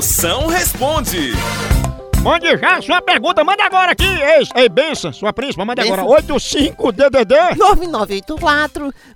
[0.00, 1.32] Moção responde.
[2.22, 4.06] Mande já sua pergunta, manda agora aqui.
[4.06, 6.02] Ei, ei benção, sua príncipa, manda agora.
[6.02, 6.38] Benção.
[6.38, 7.34] 85DDD.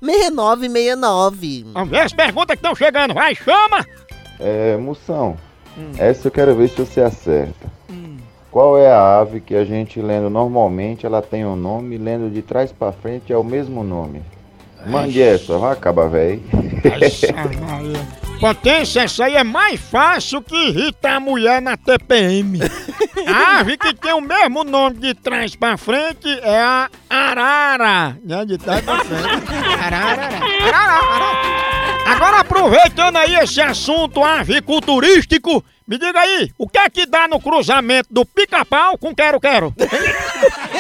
[0.03, 1.65] 9984-6969.
[1.73, 3.15] Vamos ver as perguntas que estão chegando.
[3.15, 3.83] Vai, chama.
[4.39, 5.39] É, Moção,
[5.97, 7.73] essa eu quero ver se você acerta.
[8.51, 12.43] Qual é a ave que a gente lendo normalmente, ela tem um nome, lendo de
[12.43, 14.21] trás pra frente é o mesmo nome?
[14.87, 16.43] Mande essa, vai acabar, véi.
[18.45, 22.61] Potência, essa aí é mais fácil que irritar a mulher na TPM.
[23.27, 28.19] A ave que tem o mesmo nome de trás pra frente é a arara.
[28.23, 28.45] Né?
[28.45, 29.25] De trás pra frente.
[29.83, 30.29] Arara,
[30.63, 32.05] arara, arara.
[32.05, 37.41] Agora aproveitando aí esse assunto aviculturístico, me diga aí, o que é que dá no
[37.41, 39.75] cruzamento do pica-pau com quero-quero?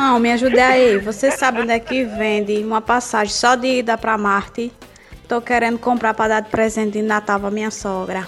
[0.00, 0.96] São, me ajude aí.
[0.96, 4.72] Você sabe onde é que vende uma passagem só de ida pra Marte?
[5.28, 8.26] Tô querendo comprar pra dar de presente de Natal pra minha sogra.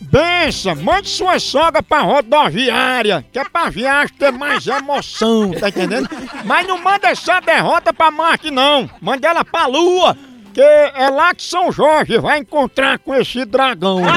[0.00, 6.08] Bença, mande sua sogra pra rodoviária, que é pra viagem ter mais emoção, tá entendendo?
[6.44, 8.88] Mas não manda essa derrota pra Marte, não.
[9.00, 10.16] Manda ela pra Lua,
[10.54, 14.02] que é lá que São Jorge vai encontrar com esse dragão.
[14.02, 14.12] Né,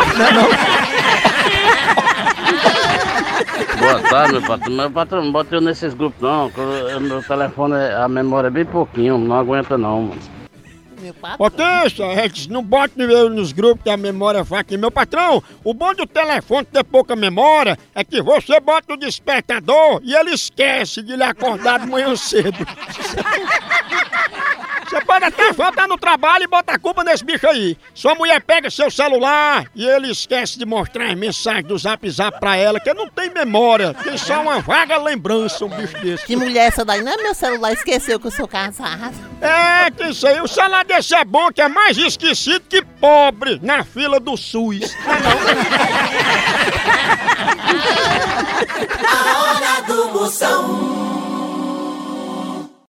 [3.80, 4.76] Boa tarde, meu patrão.
[4.76, 6.52] Meu patrão, não bota eu nesses grupos não.
[7.02, 10.22] Meu telefone, a memória é bem pouquinho, não aguenta não, mano.
[11.02, 11.38] Meu patrão.
[12.50, 14.78] Não bote eu nos grupos que a memória vai aqui.
[14.78, 20.02] Meu patrão, o bom do telefone ter pouca memória é que você bota o despertador
[20.04, 22.58] e ele esquece de lhe acordar de manhã cedo.
[25.20, 27.78] Pode até faltar no trabalho e botar a culpa nesse bicho aí.
[27.94, 32.40] Sua mulher pega seu celular e ele esquece de mostrar as mensagens do zap zap
[32.40, 36.26] pra ela, que não tem memória, tem só uma vaga lembrança, um bicho desse.
[36.26, 37.02] Que mulher essa daí?
[37.02, 39.14] Não é meu celular, esqueceu que eu sou casado.
[39.42, 43.60] É, que isso aí, o celular desse é bom, que é mais esquecido que pobre
[43.62, 44.96] na fila do SUS.
[49.06, 51.19] A hora do Moção.